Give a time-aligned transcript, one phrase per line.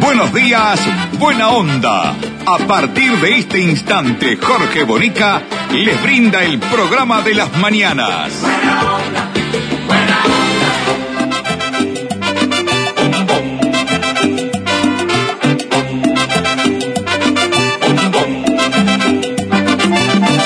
[0.00, 0.80] Buenos días,
[1.18, 2.14] Buena Onda.
[2.46, 5.42] A partir de este instante, Jorge Bonica
[5.72, 8.32] les brinda el programa de las mañanas.
[8.40, 9.30] Buena onda,
[9.86, 10.68] buena onda.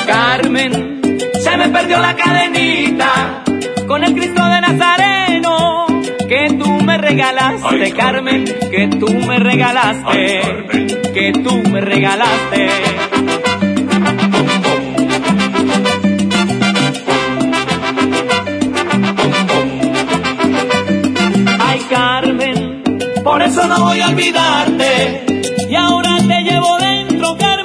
[0.07, 0.73] Carmen,
[1.43, 2.48] se me perdió la cadenita
[7.09, 12.69] regalaste, Ay, Carmen, que tú me regalaste, Ay, que tú me regalaste.
[21.61, 22.83] Ay, Carmen,
[23.25, 25.25] por eso no voy a olvidarte.
[25.69, 27.58] Y ahora te llevo dentro, Carmen,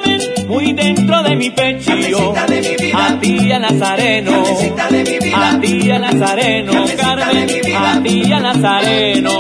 [0.84, 2.34] muy dentro de mi pecho.
[2.34, 3.08] Carmencita de mi vida.
[3.08, 4.32] A ti, a Nazareno.
[4.32, 5.50] Carmencita de mi vida.
[5.50, 7.48] A ti, a Nazareno, Carmencita Carmen.
[7.48, 7.94] de mi vida.
[7.94, 9.32] A ti, a Nazareno.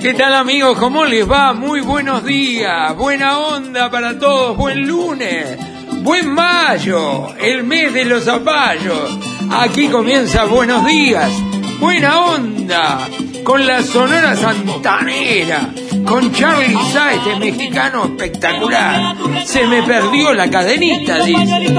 [0.00, 0.78] ¿Qué tal amigos?
[0.78, 1.52] ¿Cómo les va?
[1.52, 5.56] Muy buenos días, buena onda para todos, buen lunes,
[6.02, 9.16] buen mayo, el mes de los zapallos.
[9.50, 11.30] Aquí comienza Buenos días,
[11.78, 13.08] buena onda,
[13.44, 15.68] con la Sonora Santanera,
[16.06, 19.16] con Charlie Sá, este mexicano espectacular.
[19.44, 21.74] Se me perdió la cadenita, dice.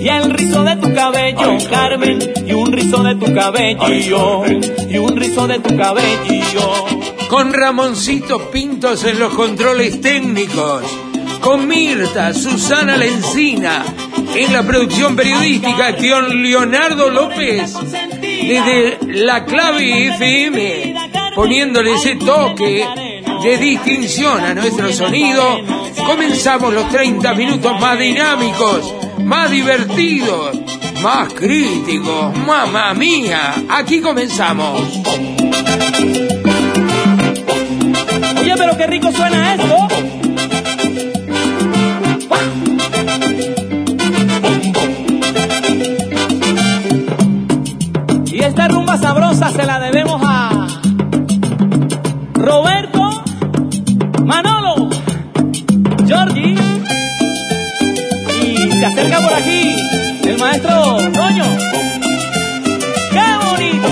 [0.00, 4.44] y el rizo de tu cabello, Carmen, y un rizo de tu cabello,
[4.88, 6.72] y un rizo de tu cabello.
[7.28, 10.84] con Ramoncito Pintos en los controles técnicos,
[11.40, 13.84] con Mirta, Susana Lencina,
[14.34, 17.74] en la producción periodística, con Leonardo López,
[18.20, 20.95] desde la clave FM,
[21.36, 22.88] poniéndole ese toque
[23.42, 25.42] de distinción a nuestro sonido,
[26.06, 30.58] comenzamos los 30 minutos más dinámicos, más divertidos,
[31.02, 34.80] más críticos, mamá mía, aquí comenzamos.
[38.40, 39.76] Oye, pero qué rico suena esto.
[48.32, 49.85] Y esta rumba sabrosa se la debemos
[63.10, 63.88] ¡Qué bonito!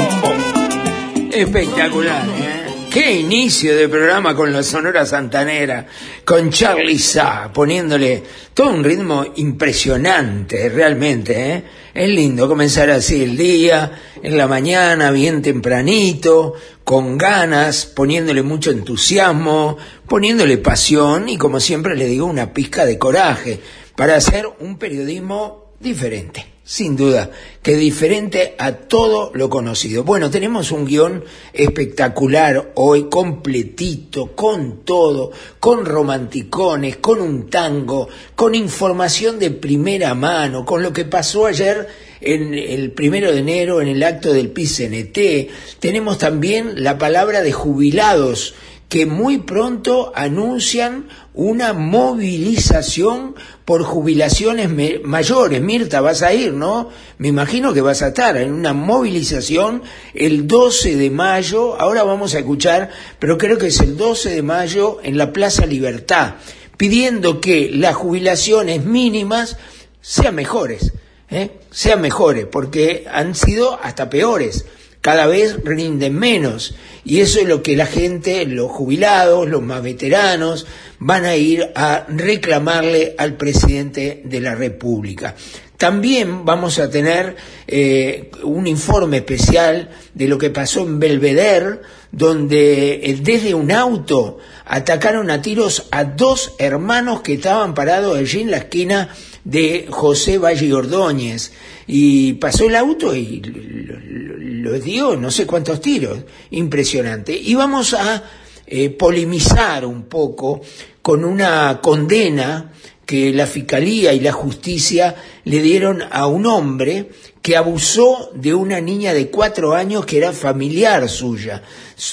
[1.33, 2.65] Espectacular, ¿eh?
[2.91, 5.87] Qué inicio de programa con la Sonora Santanera,
[6.25, 8.23] con Charlie Sa, poniéndole
[8.55, 11.65] todo un ritmo impresionante, realmente, ¿eh?
[11.93, 18.71] Es lindo comenzar así el día, en la mañana, bien tempranito, con ganas, poniéndole mucho
[18.71, 19.77] entusiasmo,
[20.09, 23.59] poniéndole pasión y, como siempre le digo, una pizca de coraje
[23.97, 26.54] para hacer un periodismo diferente.
[26.67, 27.31] Sin duda,
[27.63, 30.03] que diferente a todo lo conocido.
[30.03, 35.31] Bueno, tenemos un guion espectacular hoy, completito, con todo,
[35.61, 41.87] con romanticones, con un tango, con información de primera mano, con lo que pasó ayer
[42.23, 45.79] en el primero de enero en el acto del PCNT.
[45.81, 48.55] Tenemos también la palabra de jubilados
[48.89, 53.35] que muy pronto anuncian una movilización
[53.65, 54.71] por jubilaciones
[55.05, 55.61] mayores.
[55.61, 56.91] Mirta, vas a ir, ¿no?
[57.19, 59.83] Me imagino que vas a estar en una movilización
[60.15, 61.81] el 12 de mayo.
[61.81, 65.67] Ahora vamos a escuchar, pero creo que es el 12 de mayo en la Plaza
[65.67, 66.37] Libertad,
[66.77, 69.57] pidiendo que las jubilaciones mínimas
[70.01, 70.93] sean mejores,
[71.31, 71.59] ¿eh?
[71.71, 74.67] sean mejores, porque han sido hasta peores
[75.05, 76.75] cada vez rinden menos.
[77.05, 80.67] Y eso es lo que la gente, los jubilados, los más veteranos,
[80.99, 85.35] van a ir a reclamarle al presidente de la República.
[85.77, 87.35] También vamos a tener
[87.67, 91.81] eh, un informe especial de lo que pasó en Belvedere,
[92.13, 98.43] donde eh, desde un auto atacaron a tiros a dos hermanos que estaban parados allí
[98.43, 99.09] en la esquina
[99.43, 101.53] de José Valle Ordóñez.
[101.89, 106.21] Y pasó el auto y lo, dio no sé cuántos tiros.
[106.51, 107.37] Impresionante.
[107.37, 108.23] Y vamos a
[108.67, 110.61] eh, polemizar un poco
[111.03, 112.73] con una condena
[113.07, 115.15] que la Fiscalía y la Justicia
[115.45, 117.11] le dieron a un hombre
[117.43, 121.63] que abusó de una niña de cuatro años que era familiar suya.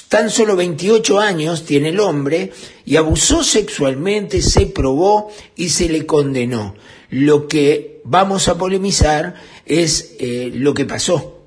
[0.10, 2.52] Tan solo 28 años tiene el hombre
[2.86, 6.76] y abusó sexualmente, se probó y se le condenó.
[7.10, 9.36] Lo que vamos a polemizar
[9.66, 11.46] es eh, lo que pasó,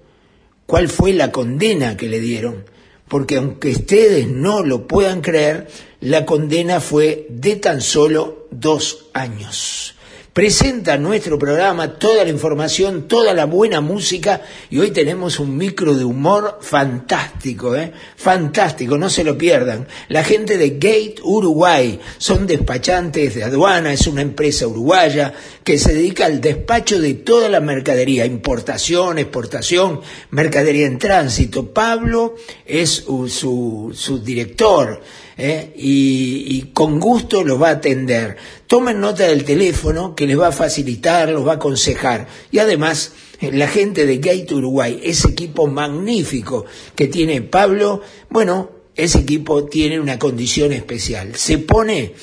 [0.67, 2.65] cuál fue la condena que le dieron,
[3.09, 5.69] porque aunque ustedes no lo puedan creer,
[6.05, 9.95] la condena fue de tan solo dos años
[10.35, 15.95] presenta nuestro programa toda la información, toda la buena música y hoy tenemos un micro
[15.95, 17.93] de humor fantástico, ¿eh?
[18.17, 19.87] fantástico, no se lo pierdan.
[20.09, 25.95] La gente de Gate Uruguay son despachantes de aduana, es una empresa uruguaya que se
[25.95, 30.01] dedica al despacho de toda la mercadería, importación, exportación,
[30.31, 31.73] mercadería en tránsito.
[31.73, 32.35] Pablo
[32.67, 35.01] es su, su director.
[35.37, 35.73] ¿Eh?
[35.77, 38.37] y, con gusto los va a atender.
[38.67, 42.27] Tomen nota del teléfono que les va a facilitar, los va a aconsejar.
[42.51, 46.65] Y además, eh, la gente de Gate Uruguay, ese equipo magnífico
[46.95, 48.01] que tiene Pablo,
[48.31, 51.35] bueno, ese equipo tiene una condición especial.
[51.37, 52.15] Se pone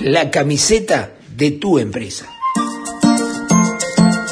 [0.00, 2.28] la camiseta de tu empresa.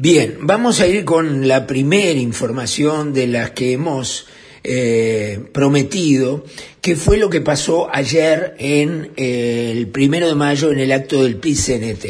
[0.00, 4.26] Bien, vamos a ir con la primera información de las que hemos
[4.62, 6.44] eh, prometido,
[6.80, 11.24] que fue lo que pasó ayer en eh, el primero de mayo en el acto
[11.24, 12.04] del PICNT.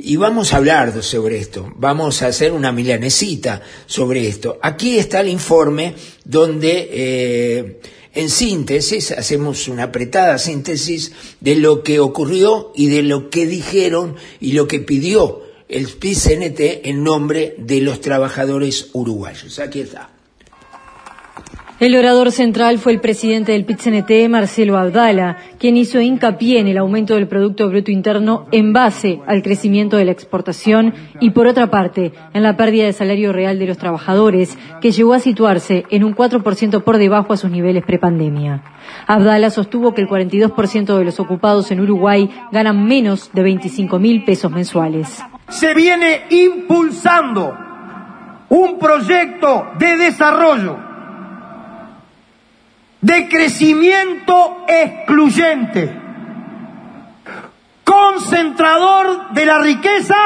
[0.00, 4.58] Y vamos a hablar sobre esto, vamos a hacer una milanesita sobre esto.
[4.60, 5.94] Aquí está el informe
[6.26, 7.80] donde eh,
[8.12, 14.14] en síntesis hacemos una apretada síntesis de lo que ocurrió y de lo que dijeron
[14.42, 15.43] y lo que pidió
[15.74, 19.58] el PCNT en nombre de los trabajadores uruguayos.
[19.58, 20.08] Aquí está.
[21.80, 26.78] El orador central fue el presidente del PITCNT, Marcelo Abdala, quien hizo hincapié en el
[26.78, 31.72] aumento del Producto Bruto Interno en base al crecimiento de la exportación y, por otra
[31.72, 36.04] parte, en la pérdida de salario real de los trabajadores, que llegó a situarse en
[36.04, 38.62] un 4% por debajo a sus niveles prepandemia.
[39.08, 44.24] Abdala sostuvo que el 42% de los ocupados en Uruguay ganan menos de 25 mil
[44.24, 45.18] pesos mensuales.
[45.54, 47.56] Se viene impulsando
[48.48, 50.78] un proyecto de desarrollo
[53.00, 55.94] de crecimiento excluyente,
[57.84, 60.16] concentrador de la riqueza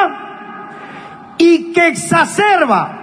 [1.37, 2.98] y que exacerba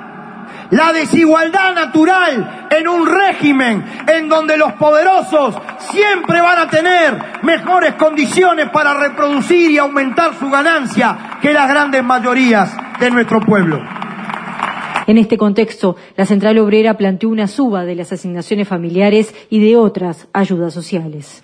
[0.76, 7.94] la desigualdad natural en un régimen en donde los poderosos siempre van a tener mejores
[7.94, 13.82] condiciones para reproducir y aumentar su ganancia que las grandes mayorías de nuestro pueblo.
[15.08, 19.78] En este contexto, la Central Obrera planteó una suba de las asignaciones familiares y de
[19.78, 21.42] otras ayudas sociales.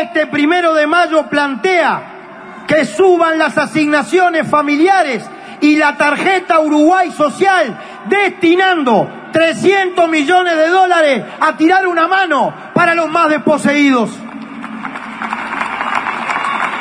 [0.00, 5.22] Este primero de mayo plantea que suban las asignaciones familiares
[5.62, 12.94] y la tarjeta Uruguay Social destinando 300 millones de dólares a tirar una mano para
[12.94, 14.10] los más desposeídos.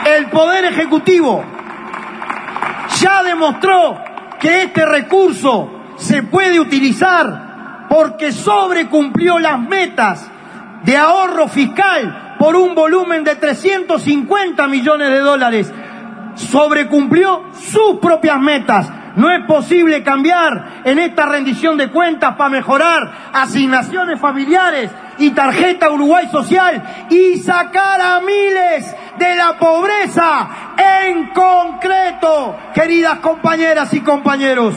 [0.05, 1.43] El Poder Ejecutivo
[2.99, 4.03] ya demostró
[4.39, 10.27] que este recurso se puede utilizar porque sobrecumplió las metas
[10.83, 15.71] de ahorro fiscal por un volumen de 350 millones de dólares.
[16.49, 18.89] Sobrecumplió sus propias metas.
[19.15, 25.91] No es posible cambiar en esta rendición de cuentas para mejorar asignaciones familiares y tarjeta
[25.91, 30.49] Uruguay Social y sacar a miles de la pobreza
[31.05, 34.75] en concreto, queridas compañeras y compañeros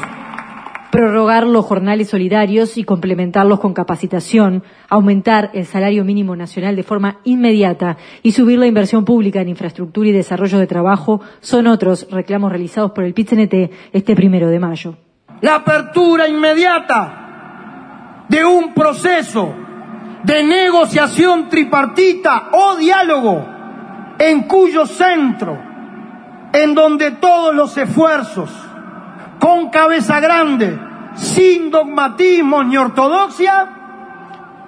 [0.95, 7.19] prorrogar los jornales solidarios y complementarlos con capacitación, aumentar el salario mínimo nacional de forma
[7.25, 12.53] inmediata y subir la inversión pública en infraestructura y desarrollo de trabajo son otros reclamos
[12.53, 14.97] realizados por el PITCNT este primero de mayo.
[15.41, 19.53] La apertura inmediata de un proceso
[20.23, 23.45] de negociación tripartita o diálogo
[24.17, 25.59] en cuyo centro,
[26.53, 28.53] en donde todos los esfuerzos
[29.45, 30.81] con cabeza grande,
[31.17, 33.69] sin dogmatismo ni ortodoxia,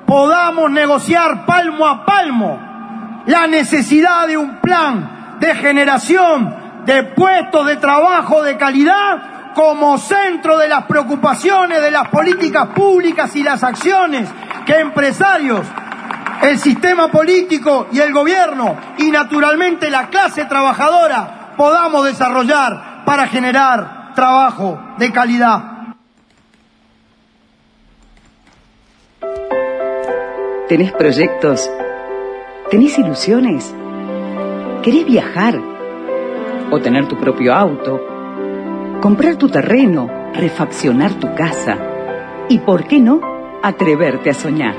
[0.06, 6.54] podamos negociar palmo a palmo la necesidad de un plan de generación
[6.84, 13.34] de puestos de trabajo de calidad como centro de las preocupaciones de las políticas públicas
[13.34, 14.28] y las acciones
[14.66, 15.66] que empresarios,
[16.42, 23.95] el sistema político y el gobierno y naturalmente la clase trabajadora podamos desarrollar para generar
[24.16, 25.72] trabajo de calidad.
[30.68, 31.70] ¿Tenés proyectos?
[32.68, 33.72] ¿Tenés ilusiones?
[34.82, 35.60] ¿Querés viajar?
[36.72, 38.00] ¿O tener tu propio auto?
[39.00, 40.10] ¿Comprar tu terreno?
[40.34, 41.78] ¿Refaccionar tu casa?
[42.48, 43.20] ¿Y por qué no?
[43.62, 44.74] Atreverte a soñar.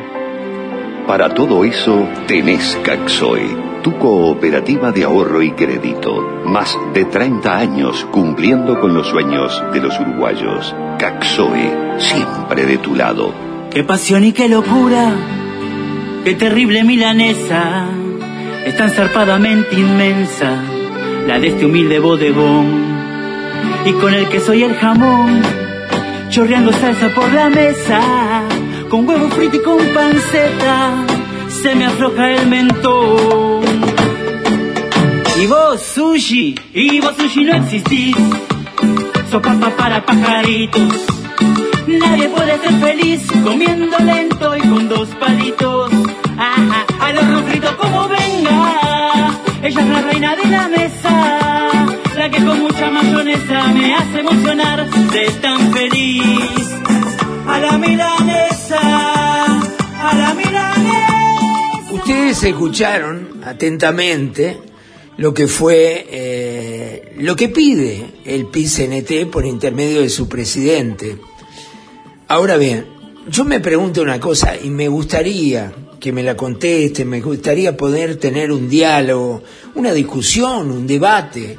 [1.08, 6.41] Para todo eso tenés Caxoe, tu cooperativa de ahorro y crédito.
[6.46, 10.75] Más de 30 años cumpliendo con los sueños de los uruguayos.
[11.00, 13.34] Caxoe, siempre de tu lado.
[13.72, 15.12] Qué pasión y qué locura,
[16.24, 17.86] qué terrible milanesa,
[18.65, 20.63] es tan zarpadamente inmensa,
[21.27, 22.98] la de este humilde bodegón.
[23.86, 25.41] Y con el queso y el jamón,
[26.29, 28.01] chorreando salsa por la mesa,
[28.89, 31.05] con huevo frito y con panceta,
[31.50, 33.46] se me afloja el mentón.
[35.47, 38.17] Vos, sushi, y vos, sushi, no existís,
[39.31, 41.05] sos papa para pajaritos.
[41.87, 45.89] Nadie puede ser feliz comiendo lento y con dos palitos.
[46.37, 47.43] Ajá, al horno
[47.77, 49.31] como venga.
[49.63, 51.69] Ella es la reina de la mesa,
[52.17, 56.75] la que con mucha mayonesa me hace emocionar de tan feliz.
[57.47, 61.91] A la milanesa, a la milanesa.
[61.93, 64.66] Ustedes escucharon atentamente
[65.17, 71.17] lo que fue eh, lo que pide el PICNT por intermedio de su presidente.
[72.27, 72.86] Ahora bien,
[73.29, 78.17] yo me pregunto una cosa y me gustaría que me la conteste, me gustaría poder
[78.17, 79.43] tener un diálogo,
[79.74, 81.57] una discusión, un debate,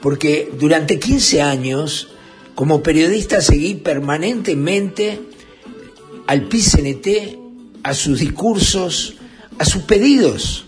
[0.00, 2.08] porque durante 15 años,
[2.54, 5.20] como periodista, seguí permanentemente
[6.26, 7.08] al PICNT,
[7.82, 9.14] a sus discursos,
[9.58, 10.65] a sus pedidos,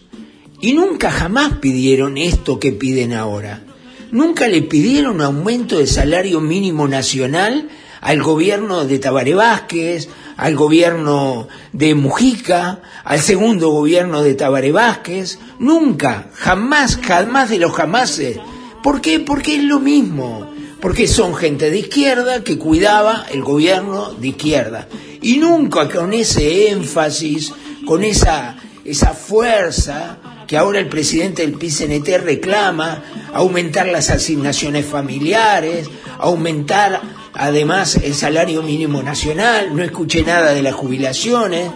[0.61, 3.63] y nunca jamás pidieron esto que piden ahora.
[4.11, 7.69] Nunca le pidieron aumento de salario mínimo nacional
[8.01, 15.39] al gobierno de Tabaré Vázquez, al gobierno de Mujica, al segundo gobierno de Tabaré Vázquez,
[15.59, 18.39] nunca, jamás, jamás de los jamases.
[18.83, 19.21] ¿Por qué?
[19.21, 20.49] Porque es lo mismo,
[20.81, 24.89] porque son gente de izquierda que cuidaba el gobierno de izquierda.
[25.21, 27.53] Y nunca con ese énfasis,
[27.85, 30.19] con esa, esa fuerza
[30.49, 37.03] que ahora el presidente del PCNT reclama, aumentar las asignaciones familiares, aumentar
[37.35, 41.71] además el salario mínimo nacional, no escuché nada de las jubilaciones,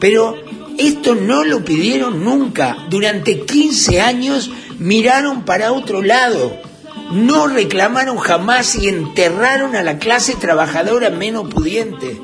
[0.00, 0.34] pero
[0.78, 2.78] esto no lo pidieron nunca.
[2.88, 6.56] Durante 15 años miraron para otro lado,
[7.12, 12.18] no reclamaron jamás y enterraron a la clase trabajadora menos pudiente.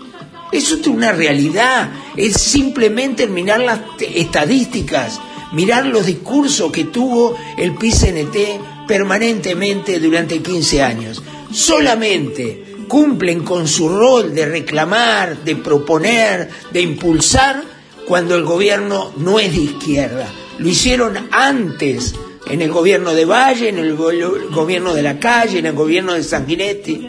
[0.53, 5.21] Eso es una realidad, es simplemente mirar las estadísticas,
[5.53, 11.23] mirar los discursos que tuvo el PCNT permanentemente durante 15 años.
[11.53, 17.63] Solamente cumplen con su rol de reclamar, de proponer, de impulsar
[18.07, 20.29] cuando el gobierno no es de izquierda.
[20.59, 22.15] Lo hicieron antes
[22.47, 26.23] en el gobierno de Valle, en el gobierno de la calle, en el gobierno de
[26.23, 27.09] Sanguinetti,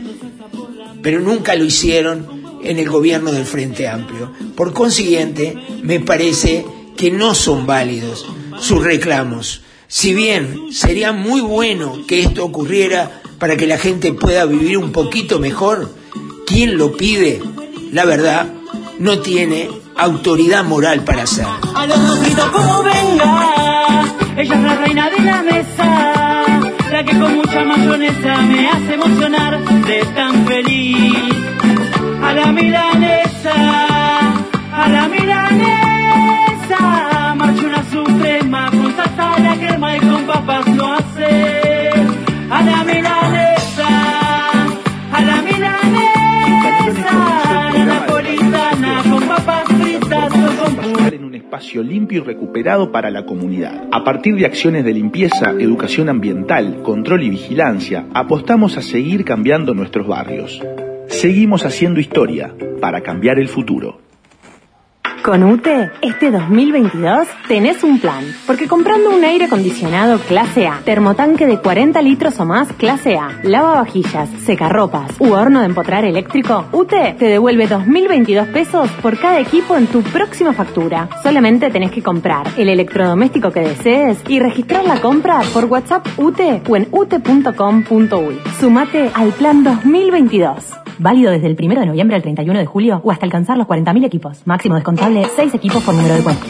[1.01, 4.31] pero nunca lo hicieron en el gobierno del Frente Amplio.
[4.55, 6.65] Por consiguiente, me parece
[6.97, 8.25] que no son válidos
[8.59, 9.61] sus reclamos.
[9.87, 14.91] Si bien sería muy bueno que esto ocurriera para que la gente pueda vivir un
[14.91, 15.93] poquito mejor,
[16.47, 17.41] quien lo pide,
[17.91, 18.47] la verdad,
[18.99, 21.59] no tiene autoridad moral para hacerlo.
[21.75, 24.05] A los gritos como venga,
[24.37, 26.13] ella es la reina de la mesa,
[26.91, 31.33] la que con mucha mayonesa me hace emocionar de tan feliz.
[32.23, 33.53] A la milanesa,
[34.71, 36.52] a la milanesa,
[38.95, 41.89] salsa la crema y con papas lo hace.
[42.49, 43.87] A la milanesa,
[45.11, 45.83] a la milanesa,
[51.53, 53.87] espacio limpio y recuperado para la comunidad.
[53.91, 59.75] A partir de acciones de limpieza, educación ambiental, control y vigilancia, apostamos a seguir cambiando
[59.75, 60.59] nuestros barrios.
[61.07, 64.02] Seguimos haciendo historia para cambiar el futuro.
[65.23, 71.45] Con UTE, este 2022 tenés un plan, porque comprando un aire acondicionado clase A, termotanque
[71.47, 77.15] de 40 litros o más clase A, lavavajillas, secarropas u horno de empotrar eléctrico, UTE
[77.17, 81.07] te devuelve 2.022 pesos por cada equipo en tu próxima factura.
[81.23, 86.63] Solamente tenés que comprar el electrodoméstico que desees y registrar la compra por WhatsApp UTE
[86.67, 88.41] o en ute.com.uy.
[88.59, 90.83] Sumate al plan 2022.
[90.99, 94.05] Válido desde el 1 de noviembre al 31 de julio o hasta alcanzar los 40.000
[94.05, 94.45] equipos.
[94.45, 96.45] Máximo descontable 6 equipos por número de cuenta.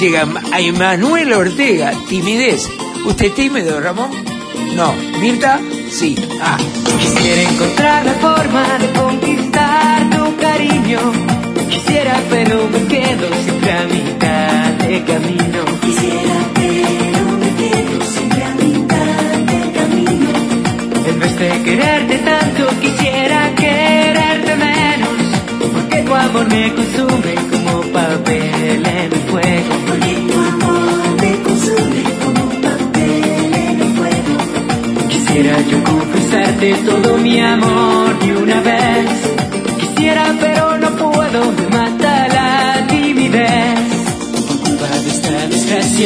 [0.00, 2.66] llega a Emanuel Ortega, timidez.
[3.04, 4.10] ¿Usted es tímido, Ramón?
[4.74, 4.94] No.
[5.20, 5.60] ¿Mirta?
[5.90, 6.16] Sí.
[6.40, 6.56] Ah.
[6.98, 11.39] Quisiera encontrar la forma de conquistar tu cariño.
[11.70, 15.60] Quisiera, pero me quedo siempre a mitad de camino.
[15.80, 20.28] Quisiera, pero me quedo siempre a mitad del camino.
[21.08, 25.18] En vez de quererte tanto, quisiera quererte menos.
[25.72, 29.74] Porque tu amor me consume como papel en el fuego.
[29.86, 34.34] Porque tu amor me consume como papel en el fuego.
[35.08, 39.10] Quisiera yo confesarte todo mi amor de una vez.
[39.80, 41.52] Quisiera, pero no puedo,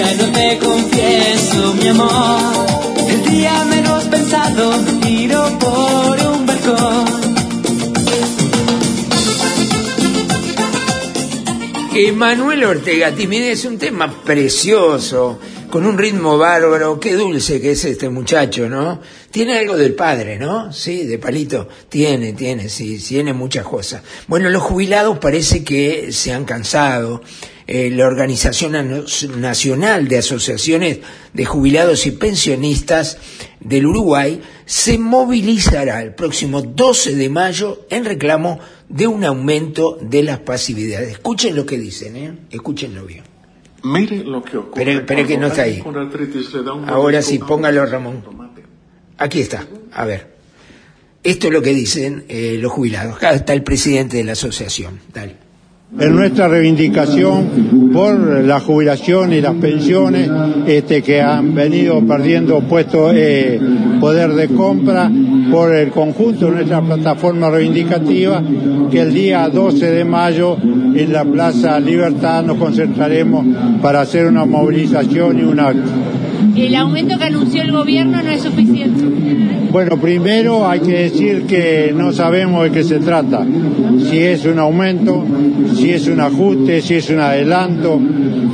[0.02, 2.66] no te confieso mi amor.
[3.08, 7.04] El día menos pensado tiro por un balcón.
[11.94, 15.38] Emanuel Ortega, timidez, es un tema precioso,
[15.70, 19.00] con un ritmo bárbaro, qué dulce que es este muchacho, ¿no?
[19.30, 20.72] Tiene algo del padre, ¿no?
[20.72, 24.02] Sí, de palito, tiene, tiene, sí, tiene muchas cosas.
[24.26, 27.22] Bueno, los jubilados parece que se han cansado.
[27.66, 28.73] Eh, la Organización
[29.38, 30.99] Nacional de Asociaciones
[31.33, 33.16] de Jubilados y Pensionistas
[33.61, 40.23] del Uruguay se movilizará el próximo 12 de mayo en reclamo de un aumento de
[40.23, 41.12] las pasividades.
[41.12, 42.38] Escuchen lo que dicen, ¿eh?
[42.50, 43.25] Escúchenlo bien.
[43.83, 44.85] Mire lo que ocurre.
[44.85, 45.83] Pero, pero que no está ahí.
[46.87, 48.23] Ahora sí, póngalo, Ramón.
[49.16, 49.66] Aquí está.
[49.92, 50.35] A ver.
[51.23, 53.16] Esto es lo que dicen eh, los jubilados.
[53.16, 55.00] Acá está el presidente de la asociación.
[55.12, 55.43] Dale.
[55.98, 60.28] En nuestra reivindicación por la jubilación y las pensiones
[60.66, 63.60] este, que han venido perdiendo puesto eh,
[64.00, 65.10] poder de compra
[65.50, 68.42] por el conjunto de nuestra plataforma reivindicativa
[68.90, 73.46] que el día 12 de mayo en la Plaza Libertad nos concentraremos
[73.80, 75.72] para hacer una movilización y una
[76.57, 79.04] El aumento que anunció el gobierno no es suficiente.
[79.74, 83.44] Bueno, primero hay que decir que no sabemos de qué se trata.
[84.08, 85.24] Si es un aumento,
[85.74, 88.00] si es un ajuste, si es un adelanto.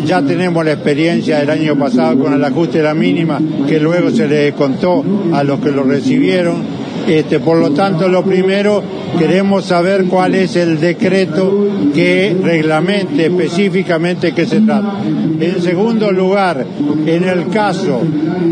[0.07, 4.09] Ya tenemos la experiencia del año pasado con el ajuste de la mínima que luego
[4.09, 5.05] se le contó
[5.35, 6.80] a los que lo recibieron.
[7.07, 8.83] Este, por lo tanto, lo primero,
[9.19, 14.95] queremos saber cuál es el decreto que reglamente específicamente qué se trata.
[15.41, 16.65] En segundo lugar,
[17.07, 18.01] en el caso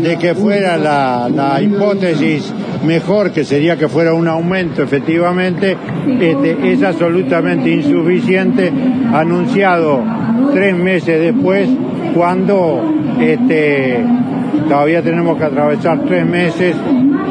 [0.01, 2.51] de que fuera la, la hipótesis
[2.85, 5.77] mejor, que sería que fuera un aumento efectivamente,
[6.19, 8.71] este, es absolutamente insuficiente,
[9.13, 10.03] anunciado
[10.53, 11.69] tres meses después,
[12.15, 12.81] cuando
[13.19, 14.03] este,
[14.67, 16.75] todavía tenemos que atravesar tres meses,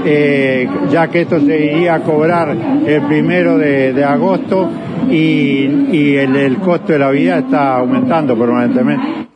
[0.05, 2.57] eh, ya que esto se iría a cobrar
[2.87, 4.71] el primero de, agosto
[5.11, 9.29] y, el costo de la vida está aumentando permanentemente.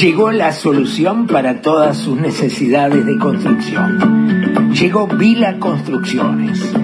[0.00, 4.72] Llegó la solución para todas sus necesidades de construcción.
[4.72, 6.74] Llegó Vila Construcciones.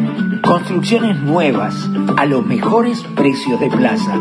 [0.42, 4.14] Construcciones nuevas a los mejores precios de plaza.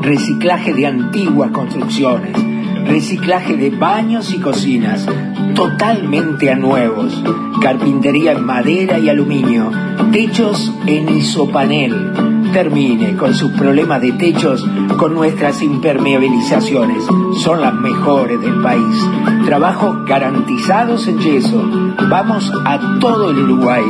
[0.00, 2.55] Reciclaje de antiguas construcciones.
[2.86, 5.06] Reciclaje de baños y cocinas
[5.54, 7.20] totalmente a nuevos.
[7.60, 9.70] Carpintería en madera y aluminio.
[10.12, 12.12] Techos en isopanel.
[12.52, 14.64] Termine con sus problemas de techos
[14.98, 17.04] con nuestras impermeabilizaciones.
[17.42, 18.96] Son las mejores del país.
[19.44, 21.62] Trabajos garantizados en yeso.
[22.08, 23.84] Vamos a todo el Uruguay.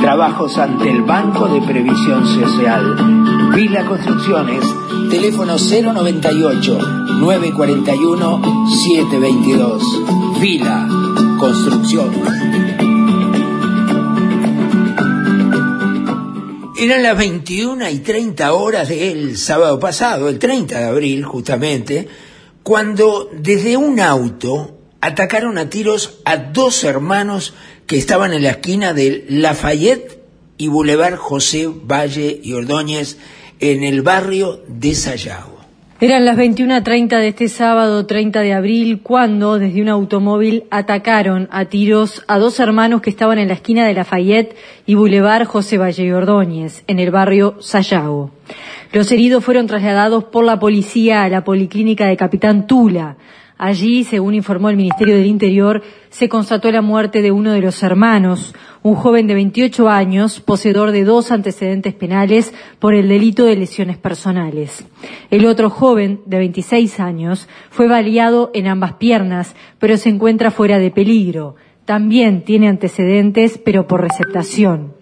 [0.00, 2.96] Trabajos ante el Banco de Previsión Social.
[3.54, 4.64] Vila Construcciones.
[5.10, 6.78] Teléfono 098
[7.18, 8.42] 941
[8.86, 10.40] 722.
[10.40, 10.88] Vila
[11.36, 12.10] Construcción.
[16.78, 22.08] Eran las 21 y 30 horas del sábado pasado, el 30 de abril justamente,
[22.62, 27.54] cuando desde un auto atacaron a tiros a dos hermanos
[27.88, 30.22] que estaban en la esquina de Lafayette
[30.56, 33.18] y Boulevard José Valle y Ordóñez
[33.60, 35.60] en el barrio de Sayago.
[36.02, 41.66] Eran las 21.30 de este sábado 30 de abril cuando desde un automóvil atacaron a
[41.66, 46.14] tiros a dos hermanos que estaban en la esquina de Lafayette y Boulevard José Valle
[46.14, 48.30] Ordóñez, en el barrio Sayago.
[48.92, 53.16] Los heridos fueron trasladados por la policía a la policlínica de Capitán Tula.
[53.62, 57.82] Allí, según informó el Ministerio del Interior, se constató la muerte de uno de los
[57.82, 63.56] hermanos, un joven de 28 años, poseedor de dos antecedentes penales por el delito de
[63.56, 64.86] lesiones personales.
[65.30, 70.78] El otro joven, de 26 años, fue baleado en ambas piernas, pero se encuentra fuera
[70.78, 71.56] de peligro.
[71.84, 74.94] También tiene antecedentes, pero por receptación.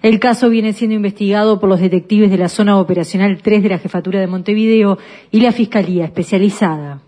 [0.00, 3.78] El caso viene siendo investigado por los detectives de la zona operacional 3 de la
[3.78, 4.96] Jefatura de Montevideo
[5.30, 7.02] y la Fiscalía Especializada.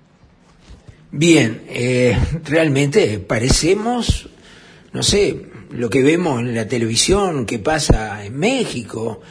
[1.10, 4.28] Bien, eh, realmente parecemos,
[4.92, 9.22] no sé, lo que vemos en la televisión que pasa en México.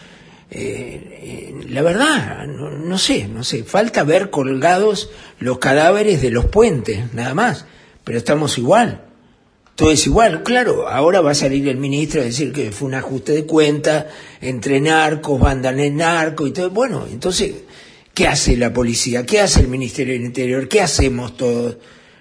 [0.49, 6.31] Eh, eh, la verdad, no, no sé, no sé, falta ver colgados los cadáveres de
[6.31, 7.65] los puentes, nada más,
[8.03, 9.03] pero estamos igual.
[9.75, 12.95] Todo es igual, claro, ahora va a salir el ministro a decir que fue un
[12.95, 14.07] ajuste de cuenta
[14.41, 16.71] entre narcos, bandas de narco y todo.
[16.71, 17.53] Bueno, entonces,
[18.17, 19.27] ¿qué hace la policía?
[19.27, 20.67] ¿Qué hace el Ministerio del Interior?
[20.67, 21.77] ¿Qué hacemos todos?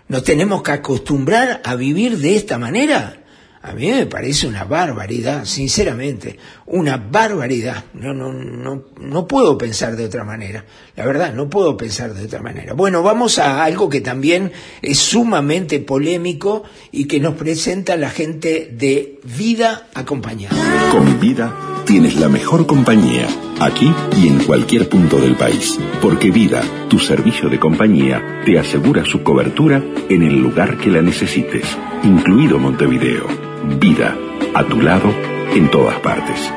[0.08, 3.22] ¿Nos tenemos que acostumbrar a vivir de esta manera?
[3.62, 7.82] A mí me parece una barbaridad, sinceramente, una barbaridad.
[7.94, 10.66] No, no, no, no puedo pensar de otra manera.
[10.96, 12.74] La verdad, no puedo pensar de otra manera.
[12.74, 18.70] Bueno, vamos a algo que también es sumamente polémico y que nos presenta la gente
[18.70, 20.90] de Vida Acompañada.
[20.92, 23.28] Con vida tienes la mejor compañía,
[23.60, 25.78] aquí y en cualquier punto del país.
[26.02, 31.00] Porque Vida, tu servicio de compañía, te asegura su cobertura en el lugar que la
[31.00, 33.26] necesites, incluido Montevideo.
[33.80, 34.16] Vida,
[34.52, 35.08] a tu lado,
[35.54, 36.52] en todas partes.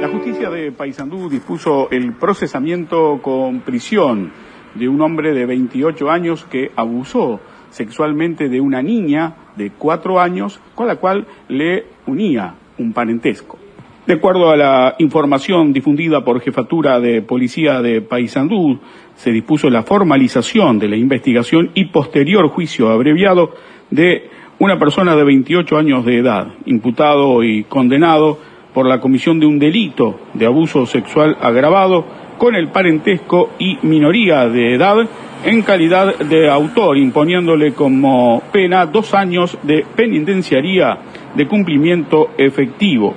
[0.00, 4.32] La justicia de Paysandú dispuso el procesamiento con prisión
[4.74, 10.58] de un hombre de 28 años que abusó sexualmente de una niña de 4 años
[10.74, 13.58] con la cual le unía un parentesco.
[14.06, 18.78] De acuerdo a la información difundida por Jefatura de Policía de Paysandú,
[19.16, 23.50] se dispuso la formalización de la investigación y posterior juicio abreviado
[23.90, 28.38] de una persona de 28 años de edad, imputado y condenado
[28.72, 32.04] por la comisión de un delito de abuso sexual agravado
[32.38, 35.06] con el parentesco y minoría de edad
[35.44, 40.98] en calidad de autor, imponiéndole como pena dos años de penitenciaría
[41.34, 43.14] de cumplimiento efectivo.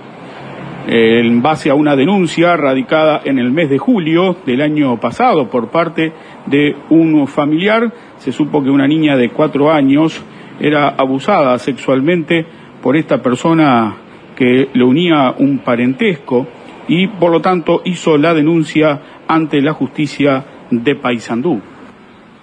[0.87, 5.69] En base a una denuncia radicada en el mes de julio del año pasado por
[5.69, 6.11] parte
[6.45, 10.23] de un familiar, se supo que una niña de cuatro años
[10.59, 12.45] era abusada sexualmente
[12.81, 13.95] por esta persona
[14.35, 16.47] que le unía un parentesco
[16.89, 21.61] y por lo tanto hizo la denuncia ante la justicia de Paysandú.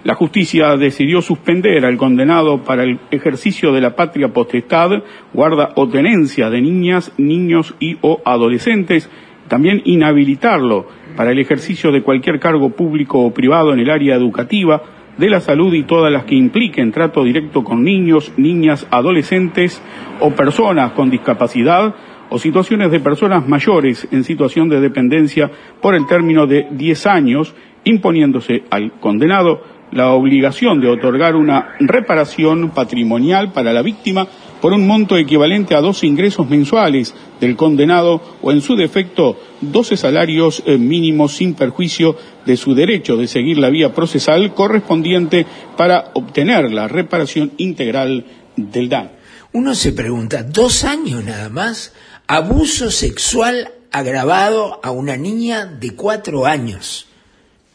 [0.03, 5.89] La justicia decidió suspender al condenado para el ejercicio de la patria potestad, guarda o
[5.89, 9.09] tenencia de niñas, niños y o adolescentes,
[9.49, 14.81] también inhabilitarlo para el ejercicio de cualquier cargo público o privado en el área educativa,
[15.17, 19.81] de la salud y todas las que impliquen trato directo con niños, niñas, adolescentes
[20.19, 21.95] o personas con discapacidad
[22.29, 27.53] o situaciones de personas mayores en situación de dependencia por el término de 10 años,
[27.83, 29.61] imponiéndose al condenado
[29.91, 34.27] la obligación de otorgar una reparación patrimonial para la víctima
[34.61, 39.97] por un monto equivalente a dos ingresos mensuales del condenado o, en su defecto, 12
[39.97, 45.45] salarios eh, mínimos sin perjuicio de su derecho de seguir la vía procesal correspondiente
[45.77, 49.11] para obtener la reparación integral del daño.
[49.53, 51.93] Uno se pregunta, ¿dos años nada más?
[52.27, 57.07] Abuso sexual agravado a una niña de cuatro años.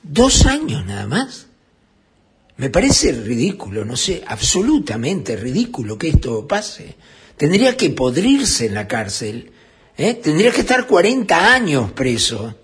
[0.02, 1.46] ¿Dos años nada más?
[2.58, 6.96] Me parece ridículo, no sé, absolutamente ridículo que esto pase.
[7.36, 9.50] Tendría que podrirse en la cárcel,
[9.96, 10.14] ¿eh?
[10.14, 12.54] tendría que estar 40 años preso.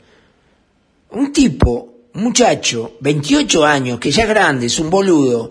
[1.12, 5.50] Un tipo, un muchacho, 28 años, que ya es grande, es un boludo,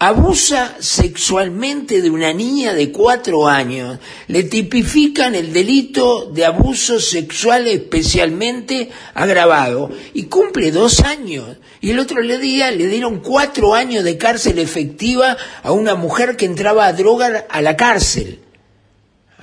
[0.00, 7.66] abusa sexualmente de una niña de cuatro años, le tipifican el delito de abuso sexual
[7.66, 11.56] especialmente agravado y cumple dos años.
[11.80, 16.46] Y el otro día le dieron cuatro años de cárcel efectiva a una mujer que
[16.46, 18.40] entraba a drogar a la cárcel.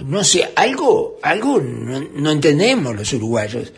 [0.05, 3.73] No sé, algo, algo no, no entendemos los uruguayos.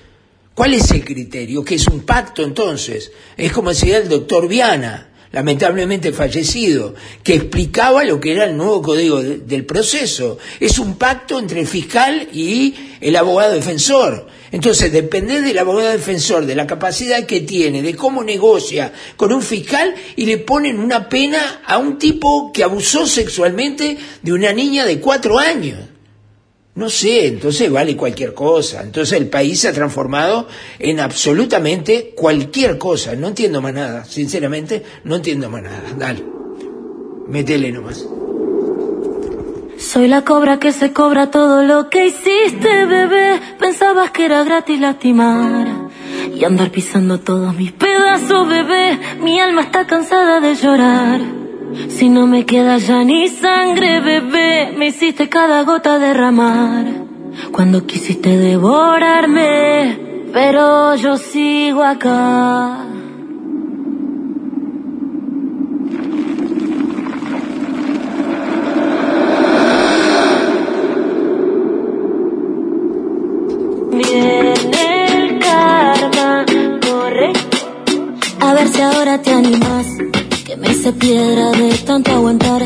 [0.53, 1.63] ¿Cuál es el criterio?
[1.63, 3.11] ¿Qué es un pacto entonces?
[3.35, 8.81] Es como decía el doctor Viana lamentablemente fallecido, que explicaba lo que era el nuevo
[8.81, 10.37] código de- del proceso.
[10.59, 14.27] Es un pacto entre el fiscal y el abogado defensor.
[14.51, 19.41] Entonces, depende del abogado defensor, de la capacidad que tiene, de cómo negocia con un
[19.41, 24.85] fiscal y le ponen una pena a un tipo que abusó sexualmente de una niña
[24.85, 25.79] de cuatro años.
[26.77, 28.83] No sé, entonces vale cualquier cosa.
[28.83, 33.15] Entonces el país se ha transformado en absolutamente cualquier cosa.
[33.15, 35.81] No entiendo más nada, sinceramente, no entiendo más nada.
[35.97, 36.23] Dale,
[37.27, 38.05] métele nomás.
[39.79, 43.41] Soy la cobra que se cobra todo lo que hiciste, bebé.
[43.59, 45.89] Pensabas que era gratis lastimar
[46.31, 48.99] y andar pisando todos mis pedazos, bebé.
[49.19, 51.46] Mi alma está cansada de llorar.
[51.89, 57.08] Si no me queda ya ni sangre, bebé, me hiciste cada gota derramar.
[57.51, 59.99] cuando quisiste devorarme,
[60.34, 62.84] pero yo sigo acá.
[73.91, 76.45] Viene el karma,
[76.82, 77.34] corre.
[78.39, 79.57] A ver si ahora te animas.
[80.88, 82.63] Hice piedra de tanto aguantar.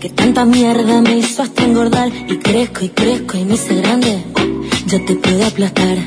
[0.00, 2.08] Que tanta mierda me hizo hasta engordar.
[2.08, 4.24] Y crezco y crezco y me hice grande.
[4.86, 5.98] Yo te puedo aplastar.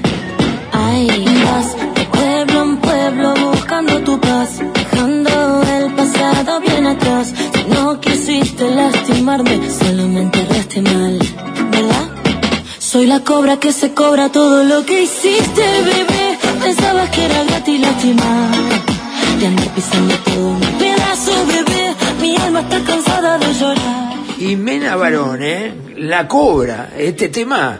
[0.72, 1.08] Ay,
[1.46, 4.62] vas de pueblo en pueblo buscando tu paz.
[4.74, 7.32] Dejando el pasado bien atrás.
[7.54, 11.20] Si no quisiste lastimarme, solo me enterraste mal.
[11.70, 12.08] ¿Verdad?
[12.80, 16.40] Soy la cobra que se cobra todo lo que hiciste, bebé.
[16.64, 18.58] Pensabas que era gratis lastimar.
[19.40, 20.83] De andar pisando todo
[21.14, 21.96] pedazo, bebé.
[22.22, 24.14] Mi alma está cansada de llorar.
[24.40, 25.74] Y Mena Barón, ¿eh?
[25.98, 26.94] La Cobra.
[26.98, 27.80] Este tema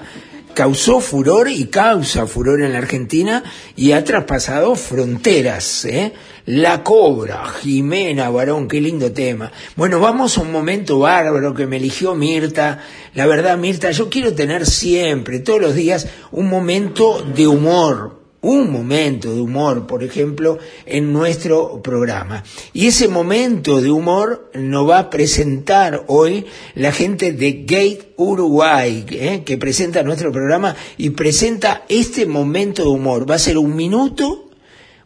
[0.54, 3.44] causó furor y causa furor en la Argentina
[3.76, 6.14] y ha traspasado fronteras, ¿eh?
[6.46, 9.52] La Cobra, Jimena Barón, qué lindo tema.
[9.76, 12.84] Bueno, vamos a un momento bárbaro que me eligió Mirta.
[13.16, 18.72] La verdad, Mirta, yo quiero tener siempre, todos los días, un momento de humor, un
[18.72, 22.44] momento de humor, por ejemplo, en nuestro programa.
[22.74, 29.06] Y ese momento de humor nos va a presentar hoy la gente de Gate Uruguay,
[29.10, 29.44] ¿eh?
[29.46, 33.30] que presenta nuestro programa y presenta este momento de humor.
[33.30, 34.50] Va a ser un minuto,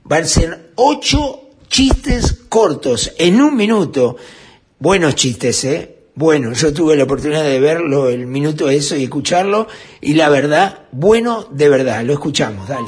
[0.04, 4.18] van a ser ocho chistes cortos en un minuto.
[4.80, 5.94] Buenos chistes, ¿eh?
[6.16, 9.68] Bueno, yo tuve la oportunidad de verlo, el minuto eso y escucharlo,
[10.02, 12.88] y la verdad, bueno de verdad, lo escuchamos, dale.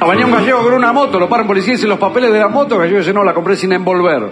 [0.00, 2.78] Venía un gallego con una moto, lo paran policías y los papeles de la moto,
[2.78, 4.24] gallego dice, no, la compré sin envolver.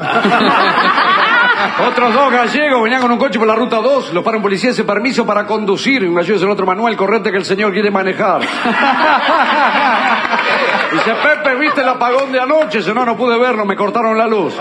[1.86, 4.84] Otros dos gallegos venían con un coche por la ruta 2, los paran policías ese
[4.84, 7.90] permiso para conducir, y un gallego dice, el otro Manuel, correte que el señor quiere
[7.90, 8.42] manejar.
[10.92, 12.78] Dice, Pepe, ¿viste el apagón de anoche?
[12.78, 14.54] Dice, no, no pude verlo, me cortaron la luz.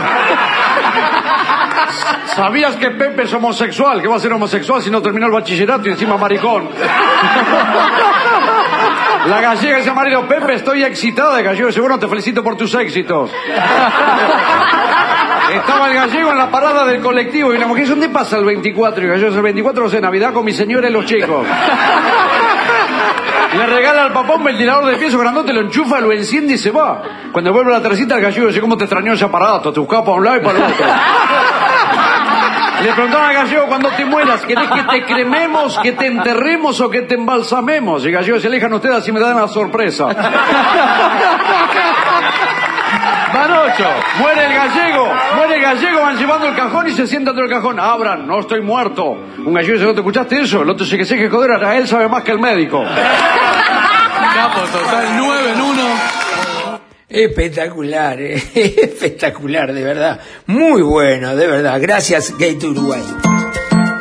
[2.28, 4.02] ¿Sabías que Pepe es homosexual?
[4.02, 6.70] ¿Qué va a ser homosexual si no terminó el bachillerato y encima maricón?
[9.28, 11.40] La gallega dice marido, Pepe, estoy excitada.
[11.40, 13.30] El gallego bueno, te felicito por tus éxitos.
[15.54, 18.46] Estaba el gallego en la parada del colectivo y la mujer dice, ¿dónde pasa el
[18.46, 19.02] 24?
[19.02, 21.46] Y el gallego dice, el 24 de Navidad con mi señora y los chicos.
[23.54, 26.72] Le regala al papá un ventilador de piso grandote, lo enchufa, lo enciende y se
[26.72, 27.04] va.
[27.34, 29.74] Cuando vuelve a la tercita, el gallego dice, ¿cómo te extrañó ese aparato?
[29.74, 30.86] Te buscaba para un lado y para el otro.
[32.84, 36.90] Le preguntaron al gallego cuando te mueras, ¿querés que te crememos, que te enterremos o
[36.90, 38.06] que te embalsamemos?
[38.06, 40.08] Y gallego dice, elijan ustedes así me dan la sorpresa.
[43.34, 43.88] Van ocho,
[44.20, 47.56] muere el gallego, muere el gallego, van llevando el cajón y se sienta dentro del
[47.56, 47.80] cajón.
[47.80, 49.06] Abran, no estoy muerto.
[49.06, 50.64] Un gallego dice, ¿no te escuchaste eso?
[50.64, 52.84] El otro dice que sé que joder, a él sabe más que el médico.
[54.34, 56.21] Capo total, 9 en 1.
[57.12, 60.20] Espectacular, eh, espectacular, de verdad.
[60.48, 61.80] Muy bueno, de verdad.
[61.82, 63.31] Gracias, Gate Uruguay.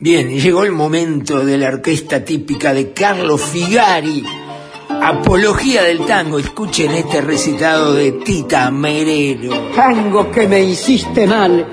[0.00, 4.24] Bien, llegó el momento de la orquesta típica de Carlos Figari.
[5.02, 6.38] Apología del tango.
[6.38, 9.52] Escuchen este recitado de Tita Merelo.
[9.74, 11.66] Tango que me hiciste mal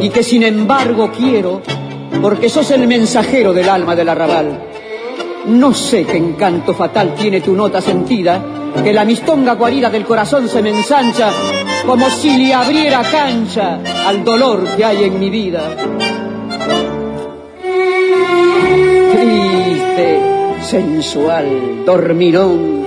[0.00, 1.62] y que sin embargo quiero,
[2.22, 4.68] porque sos el mensajero del alma del arrabal.
[5.46, 8.40] No sé qué encanto fatal tiene tu nota sentida,
[8.84, 11.32] que la mistonga guarida del corazón se me ensancha,
[11.84, 16.23] como si le abriera cancha al dolor que hay en mi vida.
[20.64, 22.86] Sensual, dormirón,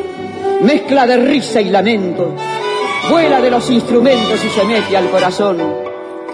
[0.61, 2.33] mezcla de risa y lamento,
[3.09, 5.57] vuela de los instrumentos y se mete al corazón.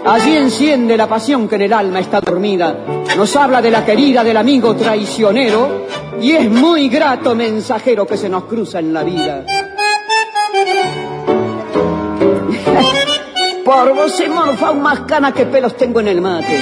[0.06, 2.76] Allí enciende la pasión que en el alma está dormida.
[3.16, 5.86] Nos habla de la querida del amigo traicionero
[6.20, 9.44] y es muy grato mensajero que se nos cruza en la vida.
[13.64, 16.60] Por vos he morfado más canas que pelos tengo en el mate.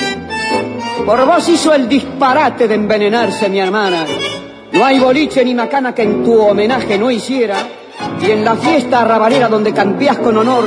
[1.05, 4.07] Por vos hizo el disparate de envenenarse mi hermana.
[4.73, 7.57] No hay boliche ni macana que en tu homenaje no hiciera.
[8.21, 10.65] Y en la fiesta arrabalera donde campeás con honor,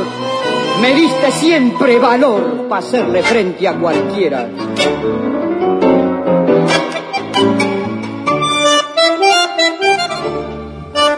[0.81, 4.47] me diste siempre valor para hacerle frente a cualquiera.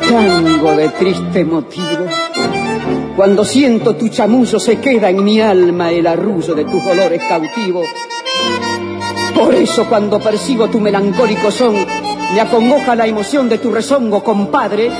[0.07, 2.07] Tango de triste motivo.
[3.17, 7.87] Cuando siento tu chamullo se queda en mi alma el arrullo de tus dolores cautivos.
[9.35, 11.75] Por eso cuando percibo tu melancólico son,
[12.33, 14.91] me acongoja la emoción de tu rezongo, compadre,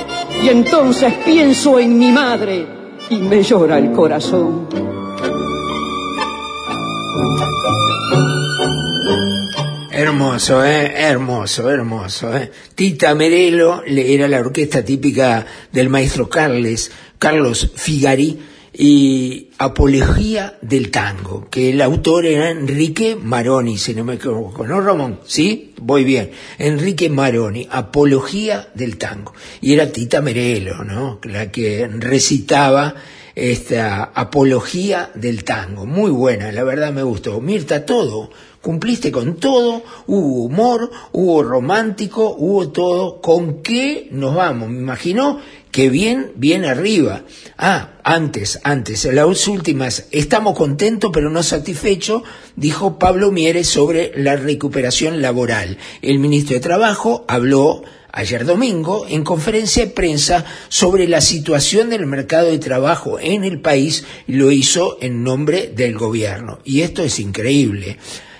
[0.42, 2.66] y entonces pienso en mi madre
[3.10, 4.66] y me llora el corazón.
[9.90, 10.92] Hermoso, ¿eh?
[10.94, 12.52] Hermoso, hermoso, ¿eh?
[12.74, 18.38] Tita Merelo era la orquesta típica del maestro Carles, Carlos Figari,
[18.80, 24.80] y Apología del Tango, que el autor era Enrique Maroni, si no me equivoco, ¿no,
[24.80, 25.18] Ramón?
[25.26, 25.74] ¿Sí?
[25.82, 26.30] Voy bien.
[26.58, 29.34] Enrique Maroni, Apología del Tango.
[29.60, 31.18] Y era Tita Merelo, ¿no?
[31.24, 32.94] La que recitaba
[33.38, 35.86] esta apología del tango.
[35.86, 37.40] Muy buena, la verdad me gustó.
[37.40, 38.30] Mirta, todo.
[38.60, 43.20] Cumpliste con todo, hubo humor, hubo romántico, hubo todo.
[43.20, 44.68] ¿Con qué nos vamos?
[44.68, 47.22] Me imagino que bien, bien arriba.
[47.56, 52.22] Ah, antes, antes, las últimas, estamos contentos pero no satisfechos,
[52.56, 55.78] dijo Pablo Mieres sobre la recuperación laboral.
[56.02, 62.06] El ministro de Trabajo habló ayer domingo en conferencia de prensa sobre la situación del
[62.06, 66.58] mercado de trabajo en el país y lo hizo en nombre del gobierno.
[66.64, 67.98] Y esto es increíble.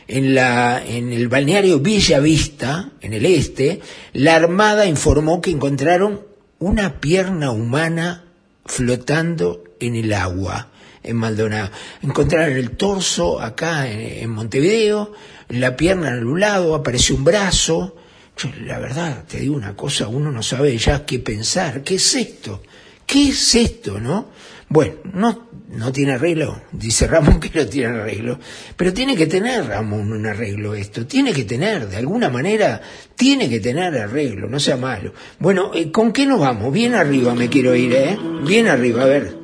[0.08, 3.80] En, la, en el balneario Villa Vista, en el este,
[4.14, 6.27] la Armada informó que encontraron
[6.58, 8.24] una pierna humana
[8.64, 10.68] flotando en el agua
[11.02, 11.70] en Maldonado.
[12.02, 15.12] Encontraron el torso acá en, en Montevideo,
[15.48, 17.96] la pierna en un lado, apareció un brazo,
[18.36, 21.82] yo, la verdad, te digo una cosa, uno no sabe ya qué pensar.
[21.82, 22.62] ¿Qué es esto?
[23.04, 24.28] ¿Qué es esto, no?
[24.68, 26.60] Bueno, no, no tiene arreglo.
[26.72, 28.38] Dice Ramón que no tiene arreglo.
[28.76, 31.06] Pero tiene que tener, Ramón, un arreglo esto.
[31.06, 32.80] Tiene que tener, de alguna manera,
[33.16, 35.12] tiene que tener arreglo, no sea malo.
[35.38, 36.72] Bueno, eh, ¿con qué nos vamos?
[36.72, 38.18] Bien arriba me quiero ir, ¿eh?
[38.46, 39.36] Bien arriba, a ver.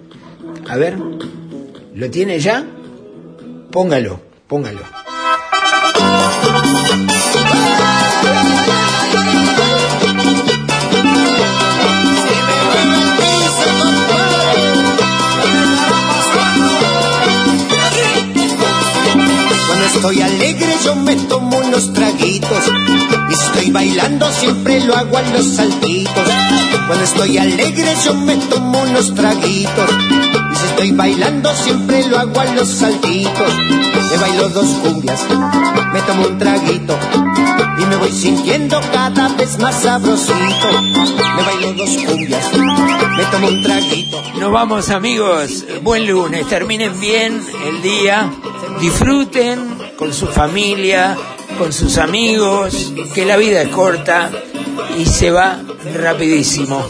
[0.68, 0.96] A ver.
[1.94, 2.64] ¿Lo tiene ya?
[3.70, 4.80] Póngalo, póngalo.
[20.06, 22.58] Estoy alegre yo me tomo unos traguitos.
[23.30, 26.28] Y estoy bailando siempre lo hago a los saltitos.
[26.86, 29.90] Cuando estoy alegre yo me tomo unos traguitos.
[30.52, 33.54] Y si estoy bailando siempre lo hago a los saltitos.
[34.10, 35.20] Me bailo dos cumbias,
[35.94, 36.98] me tomo un traguito.
[37.78, 40.34] Y me voy sintiendo cada vez más sabrosito.
[41.34, 44.22] Me bailo dos cumbias, me tomo un traguito.
[44.38, 48.30] Nos vamos amigos, buen lunes, terminen bien el día,
[48.80, 51.16] disfruten con su familia,
[51.58, 54.30] con sus amigos, que la vida es corta
[54.98, 55.60] y se va
[55.94, 56.84] rapidísimo.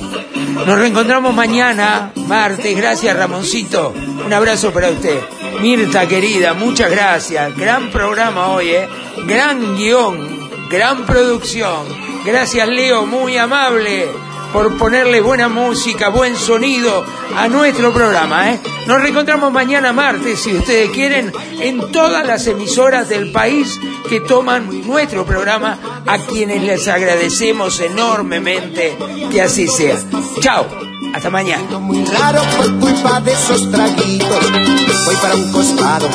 [0.66, 3.92] Nos reencontramos mañana, martes, gracias Ramoncito,
[4.24, 5.20] un abrazo para usted.
[5.60, 8.88] Mirta querida, muchas gracias, gran programa hoy, ¿eh?
[9.26, 11.86] gran guion, gran producción.
[12.24, 14.08] Gracias Leo, muy amable
[14.52, 17.04] por ponerle buena música, buen sonido
[17.36, 18.52] a nuestro programa.
[18.52, 18.60] ¿eh?
[18.86, 24.86] Nos reencontramos mañana martes, si ustedes quieren, en todas las emisoras del país que toman
[24.86, 28.96] nuestro programa, a quienes les agradecemos enormemente
[29.30, 29.96] que así sea.
[30.40, 30.66] Chao,
[31.14, 31.78] hasta mañana.
[31.78, 34.52] muy raro por culpa de esos traguitos.
[35.06, 36.08] Voy para un costado,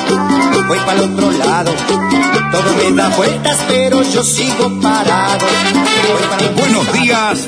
[0.68, 1.74] voy para el otro lado.
[2.52, 5.46] Todo me da vueltas, pero yo sigo parado.
[6.56, 7.48] Buenos días,